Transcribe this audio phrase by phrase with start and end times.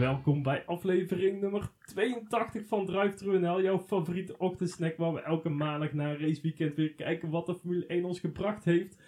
[0.00, 5.48] Welkom bij aflevering nummer 82 van Drive Thru NL, jouw favoriete ochtendsnack waar we elke
[5.48, 9.02] maandag na een raceweekend weer kijken wat de Formule 1 ons gebracht heeft.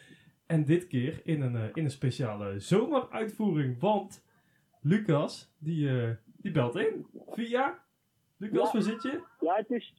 [0.46, 4.24] En dit keer in een, eh, in een speciale zomeruitvoering, want
[4.80, 7.78] Lucas, die, eh, die belt in via...
[8.36, 8.72] Lucas, Ja.
[8.72, 9.20] waar zit je?
[9.40, 9.94] Ja, het is.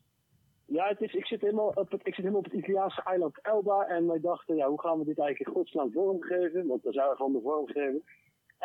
[0.65, 3.39] Ja, het is, ik, zit helemaal op het, ik zit helemaal op het Italiaanse eiland
[3.41, 3.87] Elba.
[3.87, 6.67] En wij dachten, ja, hoe gaan we dit eigenlijk in godsnaam vormgeven?
[6.67, 8.03] Want we zouden gewoon de vorm geven.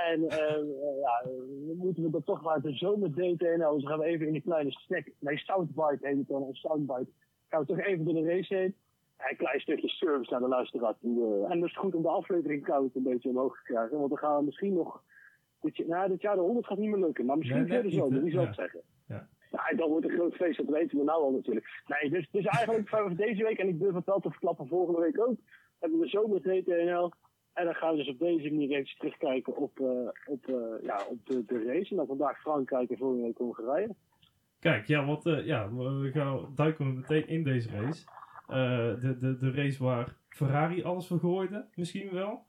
[0.07, 1.31] En eh, eh, ja,
[1.77, 3.59] moeten we dat toch maar de zomer daten.
[3.59, 5.11] Nou, dus gaan we even in die kleine snack.
[5.19, 6.43] Nee, Soundbite heet het dan.
[6.43, 7.11] Of Soundbite.
[7.49, 8.75] Gaan we toch even door de race heen.
[9.17, 11.45] En een klein stukje service naar de luisteraar toe.
[11.45, 11.51] eh.
[11.51, 13.97] en dat is goed om de aflevering koud een beetje omhoog te krijgen.
[13.99, 15.03] Want dan gaan we misschien nog.
[15.61, 17.25] Dit, nou, dit jaar de 100 gaat niet meer lukken.
[17.27, 18.81] Maar misschien de niet, zomer, wie zou het zeggen?
[19.07, 19.29] Ja.
[19.51, 21.67] En dan wordt een groot feest, dat weten we nou al natuurlijk.
[21.87, 25.01] Nee, dus, dus eigenlijk vanaf deze week, en ik durf het wel te verklappen volgende
[25.01, 25.37] week ook,
[25.79, 27.13] hebben we zomer TTNL.
[27.59, 31.01] En dan gaan we dus op deze manier even terugkijken op, eh, op, eh, ja,
[31.09, 31.91] op de, de race.
[31.91, 33.95] En dan vandaag Frankrijk en volgende week Hongarije.
[34.61, 38.05] Kijk, ja, want eh, ja, we gaan duiken we meteen in deze race.
[39.01, 42.45] De, de, de race waar Ferrari alles vergooide, misschien wel.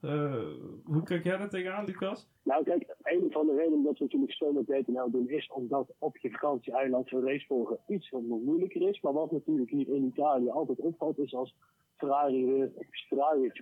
[0.84, 2.28] Hoe kijk jij daar tegenaan, Lucas?
[2.42, 6.16] Nou kijk, een van de redenen dat we natuurlijk zomer TTNL doen, is omdat op
[6.16, 9.00] je vakantieeiland zo'n race volgen iets wat nog moeilijker is.
[9.00, 11.54] Maar wat natuurlijk hier in Italië altijd opvalt, is als
[11.96, 12.70] Ferrari weer
[13.08, 13.56] Ferrari heeft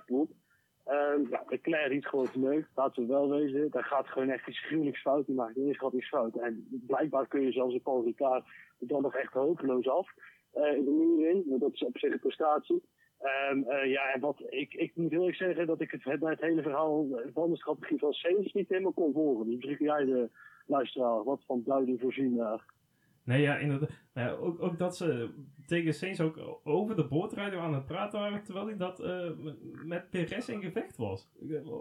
[0.89, 3.71] Ehm ja, Leclerc niet gewoon verneukt, laten we wel wezen.
[3.71, 5.27] Daar gaat gewoon echt iets gruwelijks fout.
[5.27, 6.37] Die maakt eerst gaat iets fout.
[6.37, 8.45] En blijkbaar kun je zelfs een Paul Ricard
[8.79, 10.09] dan nog echt hopeloos af.
[10.53, 12.83] eh, in de muur in, dat is op zich een prestatie.
[13.19, 16.21] Ehm, eh, ja, en wat ik, ik moet heel erg zeggen dat ik het, het,
[16.21, 19.47] het hele verhaal eh, van de strategie van Sainz niet helemaal kon volgen.
[19.47, 20.31] Dus misschien jij de
[20.67, 22.65] luisteraar wat van duiding voorzien daar.
[23.29, 23.47] Nee.
[23.47, 25.31] Nou ja, ook, ook dat ze
[25.67, 29.31] tegen Sainz ook over de boordrijder aan het praten waren, terwijl hij dat eh,
[29.85, 31.31] met- Perez in gevecht was.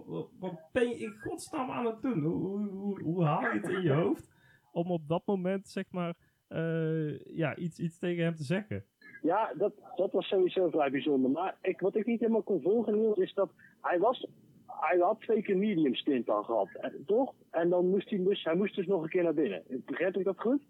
[0.05, 2.23] Wat, wat- ben je in godsnaam aan het doen?
[2.23, 4.29] Hoe, hoe, haal je het in je hoofd
[4.71, 6.13] om op dat moment, zeg maar,
[6.47, 8.85] eh, ja, iets, iets tegen hem te zeggen?
[9.21, 11.31] Ja, dat, dat was sowieso vrij bijzonder.
[11.31, 14.27] Maar ik, wat ik niet helemaal kon volgen, is dat hij was.
[14.65, 17.33] Hij had twee keer medium stint al gehad, eh, toch?
[17.51, 19.63] En dan moest hij dus, hij moest dus nog een keer naar binnen.
[19.85, 20.61] Begrijp ik dat goed?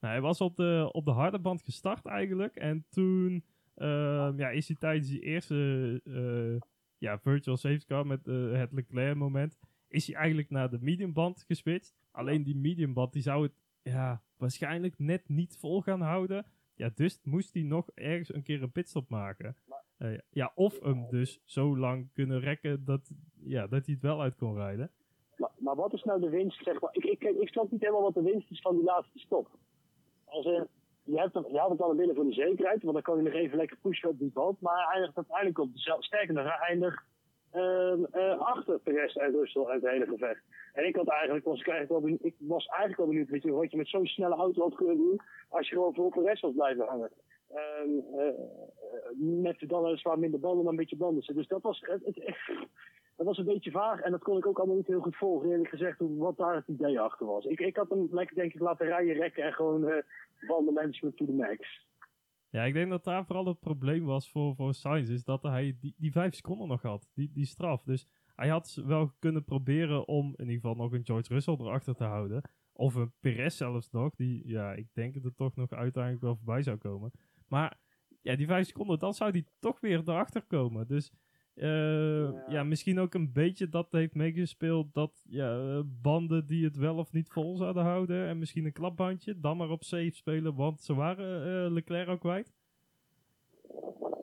[0.00, 2.56] Nou, hij was op de, op de harde band gestart eigenlijk.
[2.56, 3.44] En toen
[3.74, 6.68] ehm, ja, is hij tijdens die eerste eh,
[6.98, 9.58] ja, virtual safety car met eh, het Leclerc moment...
[9.88, 11.94] is hij eigenlijk naar de medium band geswitcht.
[12.10, 13.52] Alleen die medium band die zou het
[13.82, 16.46] ja, waarschijnlijk net niet vol gaan houden.
[16.74, 19.56] Ja, dus moest hij nog ergens een keer een pitstop maken.
[19.96, 23.10] Eh, ja, of hem dus zo lang kunnen rekken dat,
[23.44, 24.90] ja, dat hij het wel uit kon rijden.
[25.36, 26.90] Maar, maar wat is nou de winst, zeg maar?
[26.92, 29.58] Ik, ik, ik snap niet helemaal wat de winst is van die laatste stop.
[30.30, 30.68] Als je, hebt
[31.04, 33.76] je had het al binnen voor de zekerheid, want dan kan je nog even lekker
[33.76, 34.60] pushen op die band.
[34.60, 37.02] Maar hij eindigt uiteindelijk op dezelfde, sterker nog, hij eindigt
[37.50, 40.42] ehm, eh, achter en Russell uit het hele gevecht.
[40.72, 43.88] En ik had eigenlijk, was ik was eigenlijk wel benieuwd weet je, wat je met
[43.88, 47.10] zo'n snelle auto had kunnen doen als je gewoon voor Perez was blijven hangen.
[47.48, 48.34] Eh,
[49.16, 51.34] met dan weliswaar minder banden, maar een beetje banden.
[51.34, 52.36] Dus dat was, het, het,
[53.20, 55.50] dat was een beetje vaag en dat kon ik ook allemaal niet heel goed volgen,
[55.50, 57.44] eerlijk gezegd, wat daar het idee achter was.
[57.44, 60.02] Ik, ik had hem lekker, denk ik, laten rijden, rekken en gewoon eh
[60.48, 61.86] bandenmanagement to the max.
[62.48, 65.76] Ja, ik denk dat daar vooral het probleem was voor, voor Sainz, is dat hij
[65.80, 67.82] die, die vijf seconden nog had, die, die straf.
[67.82, 71.94] Dus hij had wel kunnen proberen om in ieder geval nog een George Russell erachter
[71.94, 72.42] te houden.
[72.72, 76.36] Of een Perez zelfs nog, die, ja, ik denk dat er toch nog uiteindelijk wel
[76.36, 77.10] voorbij zou komen.
[77.48, 77.78] Maar
[78.22, 80.86] ja, die vijf seconden, dan zou die toch weer erachter komen.
[80.86, 81.12] Dus
[81.60, 82.64] eh, ja.
[82.64, 87.12] misschien ook een beetje dat heeft meegespeeld dat ja, eh, banden die het wel of
[87.12, 88.26] niet vol zouden houden.
[88.26, 92.20] En misschien een klapbandje, dan maar op safe spelen, want ze waren eh, Leclerc ook
[92.20, 92.52] kwijt.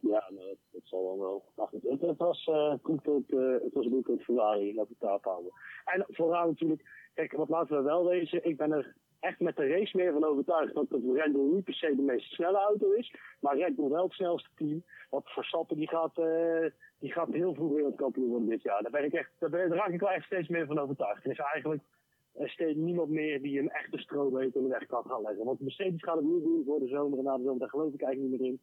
[0.02, 1.44] Ja, nou, dat, dat zal wel wel.
[1.56, 5.24] Maar goed, het, het was uh, goed uh, het was op Ferrari, laat ik daarop
[5.24, 5.52] houden.
[5.86, 9.68] En vooral natuurlijk, kijk, wat laten we wel wezen, ik ben er echt met de
[9.68, 12.92] race meer van overtuigd dat het Red Bull niet per se de meest snelle auto
[12.92, 14.84] is, maar Red Bull wel het snelste team.
[15.10, 16.66] Want Verstappen die gaat, uh,
[17.00, 18.81] die gaat heel vroeg wereldkampioen worden dit jaar.
[18.81, 21.25] Daar ben ik echt, daar, ben, daar raak ik wel echt steeds meer van overtuigd.
[21.25, 21.84] Er is eigenlijk
[22.34, 25.46] steeds niemand meer die een echte stroom heeft in de weg kan gaan leggen.
[25.46, 27.94] Want Mercedes gaat het niet doen voor de zomer en na de zomer, daar geloof
[27.94, 28.62] ik eigenlijk niet meer in.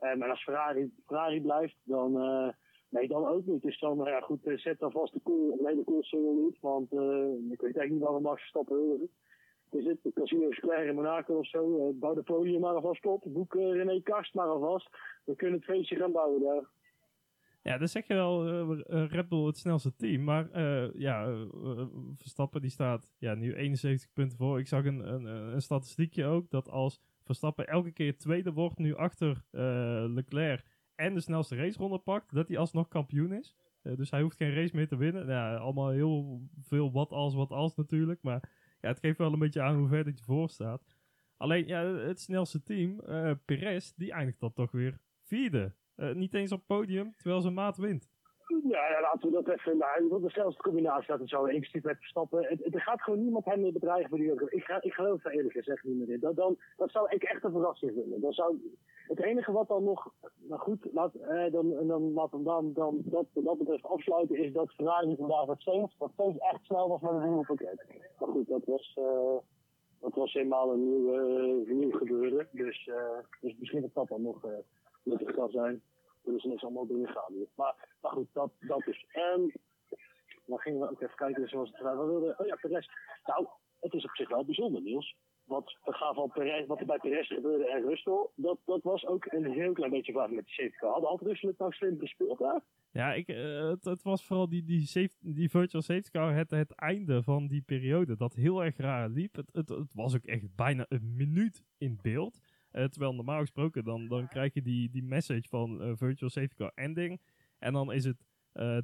[0.00, 2.48] Um, en als Ferrari, Ferrari blijft, dan, uh,
[2.88, 3.62] nee, dan ook niet.
[3.62, 6.92] Dus dan, ja goed, uh, zet dan vast de kool, nee de koolsingel niet, want
[6.92, 9.10] ik weet eigenlijk niet waarom Max Verstappen
[9.70, 13.54] zit de Casino Square in Monaco of zo, bouw de podium maar alvast op, boek
[13.54, 14.88] René Karst maar alvast.
[15.24, 16.64] We kunnen het feestje gaan bouwen daar.
[17.62, 20.24] Ja, dan zeg je wel uh, Red Bull het snelste team.
[20.24, 20.60] Maar
[20.98, 21.46] ja,
[22.16, 24.58] Verstappen die staat ja, nu 71 punten voor.
[24.58, 28.94] Ik zag een, een, een statistiekje ook dat als Verstappen elke keer tweede wordt nu
[28.94, 29.44] achter
[30.10, 30.64] Leclerc
[30.94, 33.56] en de snelste raceronde pakt, dat hij alsnog kampioen is.
[33.82, 35.58] dus hij hoeft geen race meer te winnen.
[35.60, 38.22] Allemaal heel veel wat als, wat als natuurlijk.
[38.22, 38.50] Maar
[38.86, 40.86] het geeft wel een beetje aan hoe ver dat je voor staat.
[41.36, 45.74] Alleen, ja, het snelste team, uh, Perez, die eindigt dan toch weer vierde.
[45.96, 48.10] Uh, niet eens op podium, terwijl zijn maat wint.
[48.46, 49.76] Ja, laten we dat even.
[49.76, 52.44] Nou, de snelste combinatie dat het zo inclusief met Verstappen.
[52.72, 55.84] Er gaat gewoon niemand hem meer bedreigen die Ik, ga, ik geloof daar eerlijk gezegd
[55.84, 56.20] niet meer in.
[56.20, 58.20] Dat, dan, dat zou ik echt een verrassing vinden.
[58.20, 58.56] Dan zou,
[59.06, 63.58] het enige wat dan nog, nou goed, laat, eh, dan, dan, dan, dan dat, dat
[63.58, 67.28] betreft afsluiten, is dat Ferrari vandaag wat steeds, wat steeds echt snel was met een
[67.28, 67.84] nieuwe pakket.
[68.18, 69.36] Maar goed, dat was, uh,
[70.00, 71.14] dat was eenmaal een nieuw,
[71.64, 72.48] uh, nieuw gebeuren.
[72.52, 74.46] Dus, uh, dus misschien dat dat dan nog
[75.02, 75.82] nuttig kan zijn.
[76.34, 77.34] Dus is allemaal door gaan.
[77.54, 79.04] Maar, maar goed, dat, dat is.
[79.08, 79.52] En
[80.46, 82.38] dan gingen we ook even kijken zoals het we wilden.
[82.38, 82.86] Oh ja, Perez.
[83.24, 83.46] Nou,
[83.80, 85.16] het is op zich wel bijzonder, Niels.
[85.44, 85.78] Wat,
[86.14, 89.72] van Perez, wat er bij Perez gebeurde en Rustel, dat, dat was ook een heel
[89.72, 90.90] klein beetje waar met de safety car.
[90.92, 92.60] Altijd Rustel het nou slim gespeeld daar?
[92.90, 96.74] Ja, ik, het, het, was vooral die, die, safety, die virtual safety car, het, het
[96.74, 99.34] einde van die periode, dat heel erg raar liep.
[99.34, 102.38] Het, het, het was ook echt bijna een minuut in beeld.
[102.76, 106.54] Uh, terwijl normaal gesproken, dan, dan krijg je die, die message van uh, virtual safety
[106.54, 107.20] car ending.
[107.58, 108.24] En dan is het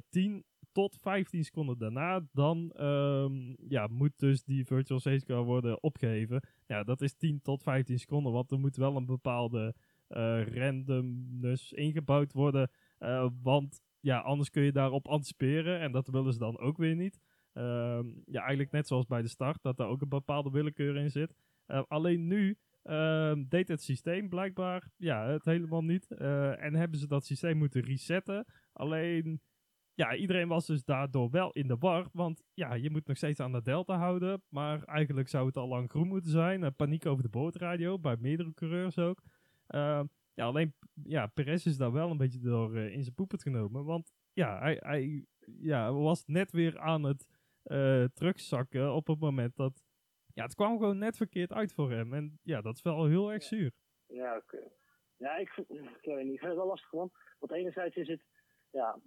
[0.09, 5.83] 10 tot 15 seconden daarna, dan um, ja, moet dus die virtual safety car worden
[5.83, 6.47] opgeheven.
[6.67, 9.75] Ja, dat is 10 tot 15 seconden, want er moet wel een bepaalde
[10.09, 12.71] uh, randomness ingebouwd worden.
[12.99, 16.95] Uh, want ja, anders kun je daarop anticiperen en dat willen ze dan ook weer
[16.95, 17.19] niet.
[17.53, 21.11] Um, ja, eigenlijk net zoals bij de start, dat daar ook een bepaalde willekeur in
[21.11, 21.35] zit.
[21.87, 26.11] Alleen nu um, deed het systeem blijkbaar ja, het helemaal niet.
[26.11, 28.45] en hebben ze dat systeem moeten resetten.
[28.73, 29.41] Alleen
[29.95, 32.07] ja, iedereen was dus daardoor wel in de war.
[32.11, 34.41] Want ja, je moet nog steeds aan de delta houden.
[34.49, 36.61] Maar eigenlijk zou het al lang groen moeten zijn.
[36.61, 39.21] Uh, paniek over de bootradio, bij meerdere coureurs ook.
[39.67, 40.01] Uh,
[40.33, 43.85] ja, alleen ja, Perez is daar wel een beetje door uh, in zijn poepet genomen.
[43.85, 45.25] Want ja, hij, hij
[45.59, 47.27] ja, was net weer aan het
[48.13, 49.83] terugzakken op het moment dat...
[50.33, 52.13] Ja, het kwam gewoon net verkeerd uit voor hem.
[52.13, 53.71] En ja, dat is wel heel erg zuur.
[54.07, 54.55] Ja, oké.
[54.55, 54.71] Okay.
[55.17, 57.11] Ja, ik vind, ik, weet niet, ik vind het wel lastig gewoon.
[57.39, 58.23] Want enerzijds is het...
[58.71, 58.99] Ja,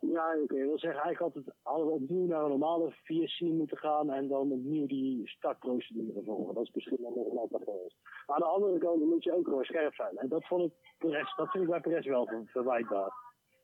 [0.00, 4.10] ja, ik wil zeggen, eigenlijk het, hadden we opnieuw naar een normale VSC moeten gaan
[4.10, 6.54] en dan opnieuw die startprocedure volgen.
[6.54, 7.96] Dat is misschien wel nog ander geweest.
[8.26, 10.16] Maar aan de andere kant moet je ook gewoon scherp zijn.
[10.16, 13.12] En dat vond ik Perez, dat vind ik bij Perez wel verwijtbaar.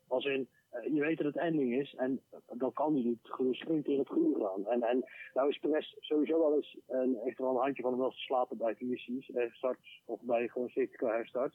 [0.08, 0.48] Als in,
[0.80, 2.20] je weet dat het ending is en
[2.52, 4.66] dan kan hij niet springt in het groen gaan.
[4.66, 5.04] En, en
[5.34, 8.56] nou is Perez sowieso wel eens een, echt wel een handje van hem wel slapen
[8.56, 11.54] bij VSC's, start of bij gewoon safety car herstart.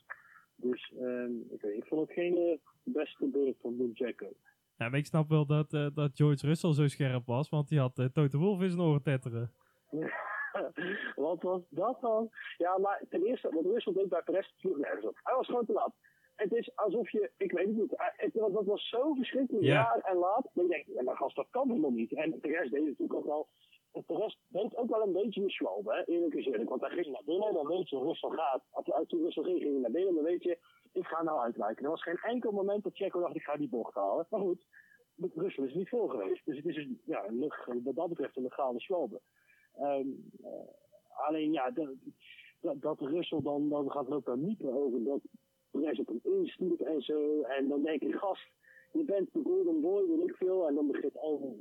[0.55, 4.33] Dus um, ik, weet, ik vond het geen uh, beste beurt van Boom Jacko.
[4.77, 7.79] Ja, maar ik snap wel dat, uh, dat George Russell zo scherp was, want die
[7.79, 9.53] had uh, Toto Wolff in zijn oren tetteren.
[11.15, 12.29] Wat was dat dan?
[12.57, 15.19] Ja, maar ten eerste, wat Russell deed bij Perez sloeg nergens op.
[15.23, 15.93] Hij was gewoon te laat.
[16.37, 19.83] Het is alsof je, ik weet het niet, het, dat was zo verschrikkelijk ja.
[19.83, 20.49] raar en laat.
[20.53, 22.13] Denk je, ja, maar gast, dat kan helemaal niet.
[22.13, 23.47] En Perez deed natuurlijk ook wel
[24.05, 26.63] de rest denkt ook wel een beetje Schwab, hè, eerlijk gezegd.
[26.63, 28.63] Want hij ging naar binnen, dan weet je, Russell gaat.
[28.71, 30.57] Als toen Russell ging, ging hij naar binnen, dan weet je,
[30.91, 31.83] ik ga nou uitwijken.
[31.83, 34.27] Er was geen enkel moment dat Checo dacht, ik ga die bocht halen.
[34.29, 34.65] Maar goed,
[35.35, 36.45] Russell is niet voor geweest.
[36.45, 39.21] Dus het is een, ja, een, wat dat betreft een legale Schwalbe.
[39.79, 40.49] Um, uh,
[41.27, 41.89] alleen ja, dat,
[42.61, 45.21] dat, dat Russell dan, dan gaat lopen miepen over dat
[45.71, 47.41] Perez op hem instuurt en zo.
[47.41, 48.49] En dan denk ik, gast,
[48.91, 50.67] je bent de golden boy, weet ik veel.
[50.67, 51.57] En dan begint al,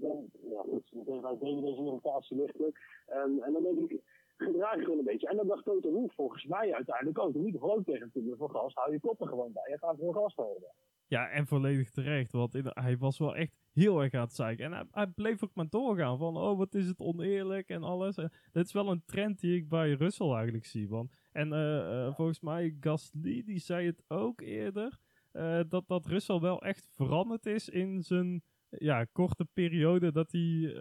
[0.50, 0.90] ja goed,
[1.22, 3.04] wij deden deze irritatie lichtelijk.
[3.08, 4.00] Um, en dan denk ik,
[4.36, 5.28] gedraag je gewoon een beetje.
[5.28, 7.34] En dan dacht Toto Wolff volgens mij uiteindelijk ook.
[7.34, 9.70] Niet gewoon tegen het van gas, hou je kop er gewoon bij.
[9.70, 10.72] Je gaat voor gas houden.
[11.08, 14.64] Ja, en volledig terecht, want hij was wel echt heel erg aan het zeiken.
[14.64, 18.16] En hij, hij, bleef ook maar doorgaan van, oh, wat is het oneerlijk en alles.
[18.16, 20.88] En dit is wel een trend die ik bij Russell eigenlijk zie.
[20.88, 24.98] Want, en uh, uh, volgens mij, Gasly, die zei het ook eerder,
[25.32, 30.74] uh, dat, dat Russell wel echt veranderd is in zijn ja, korte periode dat hij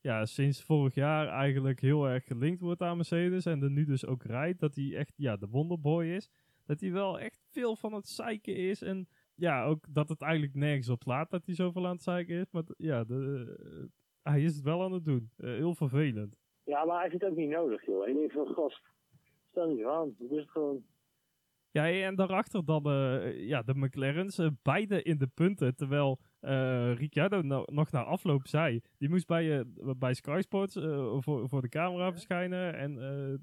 [0.00, 4.06] ja, sinds vorig jaar eigenlijk heel erg gelinkt wordt aan Mercedes en er nu dus
[4.06, 6.30] ook rijdt, dat hij echt ja, de wonderboy is.
[6.66, 10.54] Dat hij wel echt veel van het zeiken is en ja, ook dat het eigenlijk
[10.54, 12.50] nergens op slaat dat hij zoveel aan het zeiken is.
[12.50, 13.04] Maar ja,
[14.22, 15.30] hij is het wel aan het doen.
[15.36, 16.36] Heel vervelend.
[16.64, 18.08] Ja, maar hij heeft het ook niet nodig, joh.
[18.08, 18.91] In ieder geval, gast,
[19.52, 20.14] stel niet aan.
[20.18, 20.84] Het is gewoon
[21.72, 25.76] ja, en daarachter dan uh, ja, de McLaren's, uh, beide in de punten.
[25.76, 29.64] Terwijl uh, Ricciardo no nog na afloop zei, die moest bij,
[29.98, 30.74] bij Sky Sports
[31.18, 32.74] voor, voor de camera verschijnen.
[32.74, 32.94] En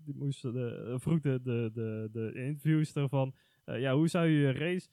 [0.03, 3.33] die moest de, vroeg de, de, de, de interviewster van,
[3.65, 4.89] ja, hoe zou je je race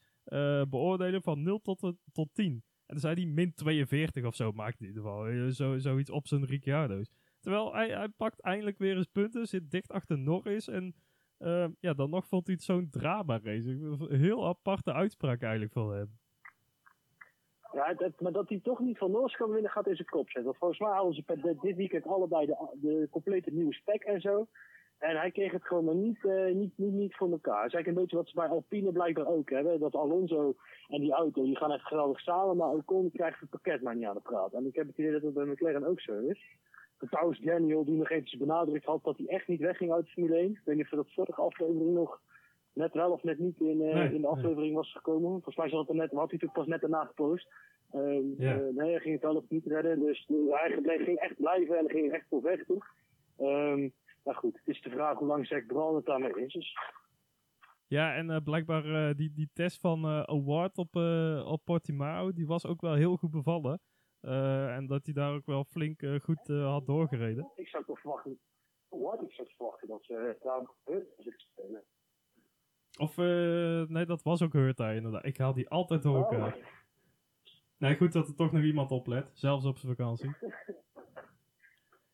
[0.68, 2.52] beoordelen van 0 tot, tot 10?
[2.52, 5.52] En dan zei hij min 42 of zo, maakte hij in ieder geval.
[5.52, 7.10] Zo, zoiets op zijn Ricciardo's.
[7.40, 10.94] Terwijl hij, hij pakt eindelijk weer eens punten, zit dicht achter Norris en...
[11.38, 13.68] Uh, ja, dan nog vond hij het zo'n drama race.
[13.68, 16.18] Een heel aparte uitspraak eigenlijk van hem.
[17.72, 20.24] Ja, dat, maar dat hij toch niet van Noors kan winnen, gaat in zijn kop
[20.24, 20.44] zetten.
[20.44, 24.46] Want volgens mij hadden ze dit- weekend allebei de, complete nieuwe spec en zo.
[24.98, 27.62] En hij kreeg het gewoon maar niet, eh, niet, niet, niet voor elkaar.
[27.62, 29.80] Dat is eigenlijk een beetje wat ze bij Alpine blijkbaar ook hebben.
[29.80, 30.54] Dat Alonso
[30.88, 32.56] en die auto, die gaan echt geweldig samen.
[32.56, 34.52] Maar Ocon krijgt het pakket maar niet aan de praat.
[34.52, 36.56] En ik heb het idee dat het bij McLaren ook zo is.
[36.98, 40.36] Trouwens, Daniel, die nog eventjes benadrukt had dat hij echt niet wegging uit de Formule
[40.36, 40.50] 1.
[40.50, 42.20] Ik weet niet of dat vorige aflevering nog
[42.72, 45.30] net wel of net niet in, eh, Nee, in de aflevering was gekomen.
[45.30, 47.48] Volgens mij zat er net, had hij natuurlijk pas net daarna gepost.
[47.90, 48.54] Ehm, Ja.
[48.58, 49.98] eh, nee, hij ging het wel of niet redden.
[50.00, 52.78] Dus hij bleef- ging echt blijven en hij ging echt voor vechten.
[53.38, 53.88] Ehm
[54.24, 56.52] maar goed, het is de vraag hoe lang Zack Brown het daarmee is.
[56.52, 56.76] Dus,
[57.86, 60.96] Ja, en eh, blijkbaar die, die test van Award op,
[61.46, 63.80] op Portimao, die was ook wel heel goed bevallen.
[64.20, 67.50] Eh, en dat hij daar ook wel flink eh, goed eh, had doorgereden.
[67.54, 68.38] ik zou toch verwachten,
[68.88, 70.66] wat ik zou verwachten dat ze daar
[71.16, 71.82] zitten spelen.
[72.98, 73.16] Of,
[73.88, 75.24] nee, dat was ook Hurta inderdaad.
[75.24, 76.56] Ik haal die altijd door elkaar.
[76.56, 76.62] Oh,
[77.78, 79.30] Nee, goed dat er toch nog iemand oplet.
[79.32, 80.30] Zelfs op zijn vakantie.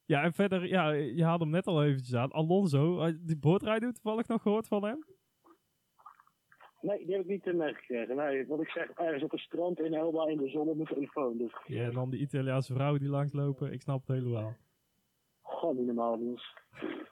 [0.05, 2.33] Ja, en verder, ja, je haalde hem net al eventjes aan.
[2.33, 5.05] Alonso, die boordrijden toevallig nog gehoord van hem?
[6.83, 8.17] Nee, die heb ik niet eh, meegekregen.
[8.17, 10.89] Nee, wat ik zeg, ergens op een strand in Elba in de zon op mijn
[10.89, 11.39] telefoon.
[11.39, 13.73] Dus, Ja, en dan die Italiaanse vrouwen die langslopen.
[13.73, 14.55] Ik snap het helemaal.
[15.43, 16.55] gewoon niet normaal, Niels.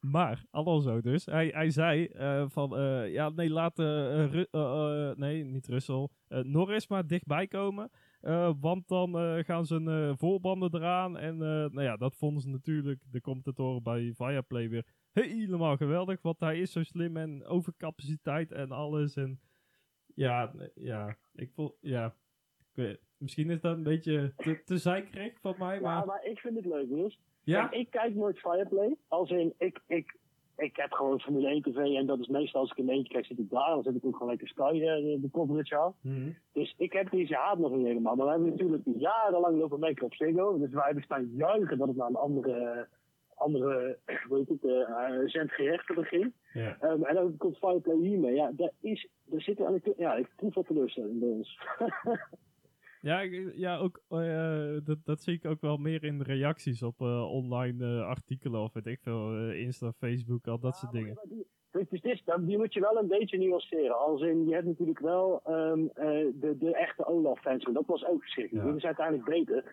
[0.00, 5.66] Maar, Alonso dus, hij, hij zei eh, van, eh, ja, nee, laat, eh, nee, niet
[5.66, 7.90] Russell, Norris maar dichtbij komen.
[8.60, 11.18] want dan gaan zijn voorbanden eraan.
[11.18, 16.22] En nou ja, dat vonden ze natuurlijk, de commentatoren bij Viaplay weer helemaal geweldig.
[16.22, 19.16] Want hij is zo slim en overcapaciteit en alles.
[19.16, 19.40] En
[20.14, 22.14] ja, ja, ik voel, ja,
[22.74, 26.38] ik misschien is dat een beetje te, te zeikerig van mij, Ja, maar maar ik
[26.38, 27.20] vind het leuk, Niels.
[27.42, 28.96] ja, Kijk, ik kijk nooit Fireplay.
[29.08, 30.16] Als in, ik, ik,
[30.56, 33.26] ik heb gewoon Formule 1 TV en dat is meestal als ik in eentje kijk,
[33.26, 33.68] zit ik daar.
[33.74, 35.94] Dan zet ik ook gewoon lekker Sky eh, de, de coverage aan.
[36.00, 36.30] Mhm.
[36.52, 38.14] Dus ik heb deze haat nog niet helemaal.
[38.16, 40.58] Maar we hebben natuurlijk jarenlang lopen mekken op Ziggo.
[40.58, 42.88] Dus wij hebben staan juichen dat het naar een andere,
[43.42, 43.98] andere
[44.30, 46.32] heet het, uh, zendgerechte ging.
[46.52, 46.78] ja.
[46.82, 48.34] Um, en dan komt Fireplay hiermee.
[48.34, 51.58] Ja, daar, is, daar zit aan de, ja, ik proef wat teleurstelling bij ons.
[53.00, 57.00] Ja, ik- ja ook, eh, dat, dat zie ik ook wel meer in reacties op
[57.00, 61.14] eh, online eh, artikelen of weet ik veel, Insta, Facebook, al dat soort dingen.
[61.14, 63.98] Maar die, je, dus dit, die moet je wel een beetje nuanceren.
[63.98, 67.64] Als in, je hebt natuurlijk wel ehm, eh, de, de echte Olaf-fans.
[67.64, 68.64] en Dat was ook verschrikkelijk.
[68.64, 68.70] Ja.
[68.70, 69.64] Die is uiteindelijk beter.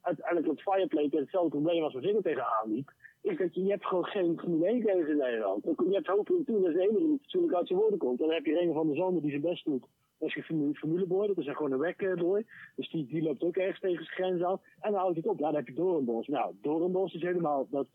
[0.00, 2.92] Uiteindelijk het Fireplay hetzelfde probleem als we Ziggo tegenaan liep.
[3.20, 5.64] Is dat je, je hebt gewoon geen Formule 1 kennis in Nederland.
[5.64, 8.18] Je hebt hopen toen dat de enige die fatsoenlijk uit zijn woorden komt.
[8.18, 9.86] Dan heb je een van de Zander die zijn best doet.
[10.18, 12.44] Dat is formule, formuleboy, dat is gewoon een wekboy.
[12.76, 14.60] Dus die, die loopt ook ergens tegen zijn grens aan.
[14.80, 15.38] En dan houdt het op.
[15.38, 16.26] Ja, dan heb je Doornbos.
[16.26, 17.66] Nou, Doornbos is helemaal...
[17.70, 17.86] Dat,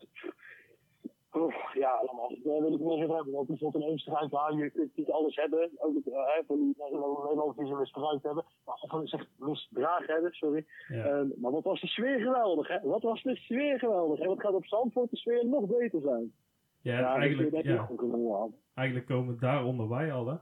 [1.32, 2.28] Oh, ja, allemaal.
[2.28, 3.32] Daar wil ik niet over hebben.
[3.32, 4.56] Want die zit ineens eruit aan.
[4.56, 5.70] Je kunt niet alles hebben.
[5.76, 8.44] Ook het, uh, van die Nederlanders die ze misbruikt hebben.
[8.64, 10.66] Of zeg, misdragen hebben, sorry.
[10.88, 11.04] Ja.
[11.04, 12.80] Ehm, maar wat was de sfeer geweldig, hè?
[12.82, 14.18] Wat was de sfeer geweldig?
[14.20, 16.32] En wat gaat op Zandvoort de sfeer nog beter zijn?
[16.80, 18.48] Ja, Ja, eigenlijk, dat ja, ja.
[18.74, 20.36] eigenlijk komen daaronder wij al, hè?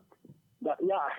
[0.58, 1.12] Ja, ja,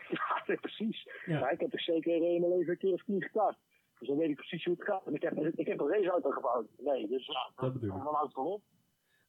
[0.46, 1.08] ja, precies.
[1.26, 1.40] Ja.
[1.40, 1.50] Ja.
[1.50, 3.58] ik heb toch zeker in mijn leven een keer of tien gestart.
[4.00, 5.06] Dus dan weet ik precies hoe het gaat.
[5.06, 6.68] En ik heb, ik heb een raceauto gebouwd.
[6.78, 8.04] Nee, dus ja, Dat bedoel ik.
[8.22, 8.62] het erop.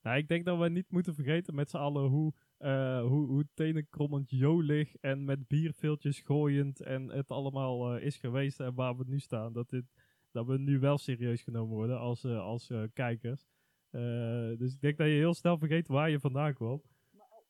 [0.02, 3.48] Nou, ik denk dat we niet moeten vergeten met z'n allen hoe, eh hoe, hoe
[3.54, 9.04] tenenkrommend jolig en met bierveeltjes gooiend en het allemaal eh, is geweest en waar we
[9.06, 9.52] nu staan.
[9.52, 9.84] Dat, dit,
[10.30, 13.48] dat we nu wel serieus genomen worden als, eh, als kijkers.
[14.58, 16.82] Dus ik denk dat je heel snel vergeet waar je vandaan kwam.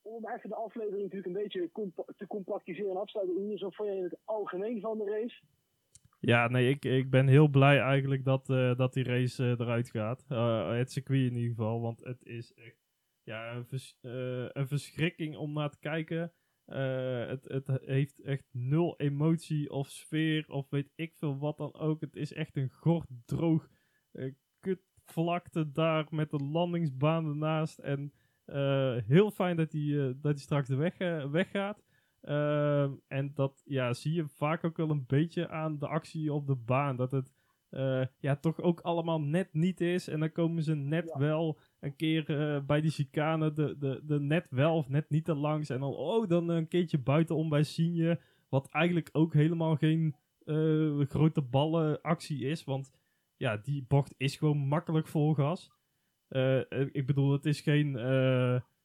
[0.02, 1.70] om even de aflevering natuurlijk een beetje
[2.16, 3.42] te compactiseren en afsluiten.
[3.42, 5.40] Ines, Zo vond je het algemeen van de race?
[6.20, 9.90] Ja, nee, ik, ik ben heel blij eigenlijk dat, eh, dat die race eh, eruit
[9.90, 10.24] gaat.
[10.28, 12.78] Eh, het circuit in ieder geval, want het is echt
[13.22, 13.66] ja, een,
[14.52, 16.32] een verschrikking om naar te kijken.
[16.64, 22.00] Het, het heeft echt nul emotie of sfeer of weet ik veel wat dan ook.
[22.00, 23.68] Het is echt een gort droog
[24.12, 27.78] eh, kutvlakte daar met de landingsbaan ernaast.
[27.78, 28.12] En
[29.06, 30.98] heel fijn dat hij dat straks de weg,
[31.30, 31.82] weggaat.
[32.20, 36.46] Ehm, en dat ja, zie je vaak ook wel een beetje aan de actie op
[36.46, 36.96] de baan.
[36.96, 37.32] Dat het
[37.70, 40.08] eh, ja, toch ook allemaal net niet is.
[40.08, 41.18] En dan komen ze net Ja.
[41.18, 45.24] wel een keer eh, bij die chicane de, de, de net wel of net niet
[45.24, 45.70] te langs.
[45.70, 48.20] En dan, oh, dan een keertje buitenom bij Signe.
[48.48, 52.64] Wat eigenlijk ook helemaal geen eh, grote ballen actie is.
[52.64, 52.92] Want
[53.36, 55.72] ja, die bocht is gewoon makkelijk vol gas.
[56.92, 57.92] Ik bedoel, het is geen,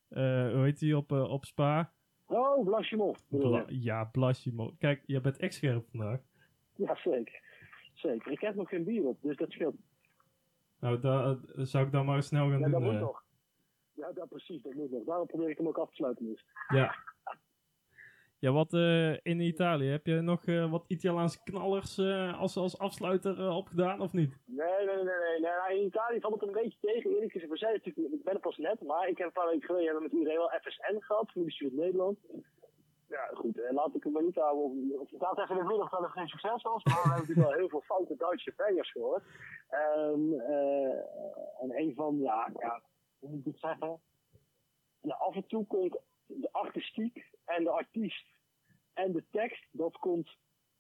[0.09, 1.93] hoe heet die op, op Spa?
[2.27, 3.17] Oh, Blasjemov.
[3.29, 4.73] Bla- ja, Blasimo.
[4.79, 6.19] Kijk, jij bent echt scherp vandaag.
[6.75, 7.41] Ja, zeker.
[7.93, 8.31] Zeker.
[8.31, 9.75] Ik heb nog geen bier op, dus dat scheelt.
[10.79, 12.71] Nou, daar eh, zou ik dan maar snel gaan Ja, doen.
[12.71, 12.99] dat moet eh.
[12.99, 13.23] nog.
[13.93, 15.03] Ja, dat, precies, dat moet nog.
[15.03, 16.45] Daarom probeer ik hem ook af te sluiten dus.
[16.67, 16.95] Ja.
[18.39, 19.89] Ja, wat eh, in Italië?
[19.89, 24.37] Heb je nog eh, wat Italiaanse knallers eh, als, als afsluiter eh, opgedaan of niet?
[24.45, 25.29] Nee, nee, nee, nee.
[25.29, 25.39] nee.
[25.39, 27.11] Nou, in Italië valt het een beetje tegen.
[27.11, 29.49] Eerlijk gezegd, we zijn natuurlijk, ik ben er pas net, maar ik heb een paar
[29.49, 32.17] weken geleden hebben met iedereen wel FSN gehad, Familie Nederland.
[33.07, 34.99] Ja, goed, eh, laat ik het maar niet houden.
[34.99, 37.47] Of, gaat even in het middag dat het geen succes was, maar we hebben natuurlijk
[37.47, 39.23] wel heel veel foute Duitse bangers gehoord.
[39.69, 42.81] Ehm, eh, en een van, ja, ja,
[43.19, 43.99] hoe moet ik het zeggen?
[45.01, 48.25] Nou, af en toe komt de artistiek en de artiest
[48.93, 50.29] en de tekst, dat komt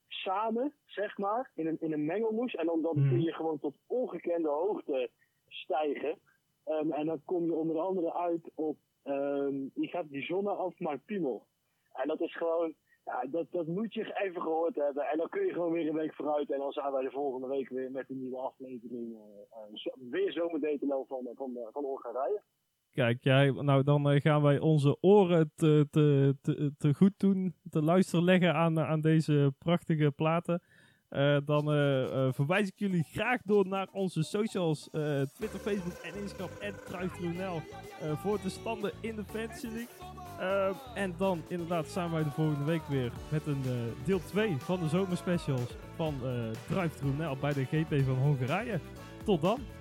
[0.07, 2.55] samen, zeg maar, in een, in een mengelmoes.
[2.55, 3.07] En dan, dan Hmm.
[3.07, 5.09] kun je gewoon tot ongekende hoogte
[5.47, 6.19] stijgen.
[6.63, 10.79] Ehm, en dan kom je onder andere uit op, ehm je gaat die zonne af
[10.79, 11.45] maar piemel.
[11.93, 15.03] En dat is gewoon, ja, dat, dat moet je even gehoord hebben.
[15.07, 16.51] En dan kun je gewoon weer een week vooruit.
[16.51, 19.15] En dan zijn wij de volgende week weer met een nieuwe aflevering.
[19.15, 22.41] eh, eh, zo- weer zomerdetelo van, van, van Hongarije.
[22.95, 26.35] Kijk, jij, nou dan eh, gaan wij onze oren te, te,
[26.77, 30.61] te, goed doen, te luisteren leggen aan, aan deze prachtige platen.
[31.09, 35.93] Eh, dan eh, eh, verwijs ik jullie graag door naar onze socials, eh, Twitter, Facebook
[35.93, 36.73] en Instagram, en
[38.01, 39.85] eh voor de standen in de Fantasy.
[40.39, 44.55] Eh, en dan inderdaad zijn wij de volgende week weer met een eh, deel 2
[44.57, 46.15] van de zomerspecials van
[46.69, 48.79] eh Nel bij de GP van Hongarije.
[49.23, 49.74] Tot dan!